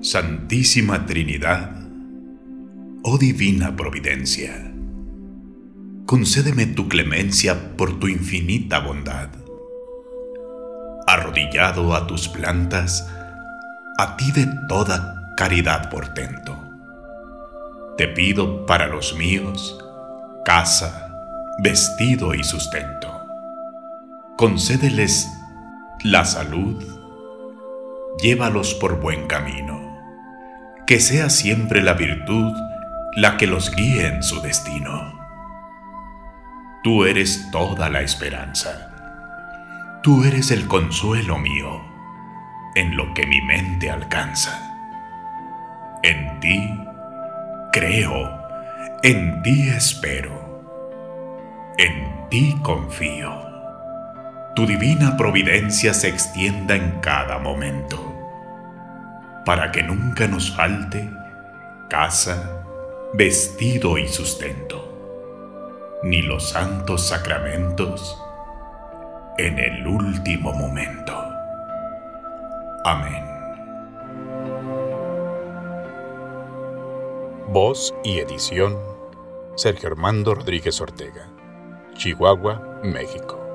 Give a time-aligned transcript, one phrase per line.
[0.00, 1.72] Santísima Trinidad,
[3.02, 4.72] oh Divina Providencia,
[6.06, 9.30] concédeme tu clemencia por tu infinita bondad.
[11.04, 13.10] Arrodillado a tus plantas,
[13.98, 16.56] a ti de toda caridad portento.
[17.96, 19.84] Te pido para los míos
[20.44, 21.12] casa,
[21.60, 23.26] vestido y sustento.
[24.36, 25.28] Concédeles
[26.04, 26.84] la salud,
[28.22, 29.87] llévalos por buen camino.
[30.88, 32.56] Que sea siempre la virtud
[33.14, 35.20] la que los guíe en su destino.
[36.82, 38.88] Tú eres toda la esperanza.
[40.02, 41.82] Tú eres el consuelo mío
[42.74, 44.58] en lo que mi mente alcanza.
[46.02, 46.80] En ti
[47.70, 48.48] creo,
[49.02, 50.64] en ti espero,
[51.76, 53.30] en ti confío.
[54.56, 58.17] Tu divina providencia se extienda en cada momento,
[59.48, 61.10] para que nunca nos falte
[61.88, 62.66] casa,
[63.14, 68.22] vestido y sustento, ni los santos sacramentos
[69.38, 71.14] en el último momento.
[72.84, 73.24] Amén.
[77.48, 78.76] Voz y edición
[79.56, 81.26] Sergio Armando Rodríguez Ortega,
[81.94, 83.47] Chihuahua, México.